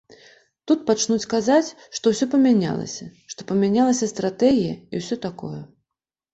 Тут 0.69 0.79
пачнуць 0.87 1.27
казаць, 1.33 1.75
што 1.99 2.05
ўсё 2.15 2.25
памянялася, 2.33 3.05
што 3.35 3.39
памянялася 3.53 4.13
стратэгія 4.15 4.75
і 4.75 4.95
ўсё 5.07 5.15
такое. 5.31 5.61